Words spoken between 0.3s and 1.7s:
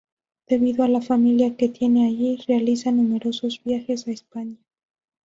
Debido a la familia que